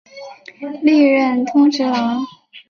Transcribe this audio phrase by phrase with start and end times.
[0.81, 2.25] 历任通直郎。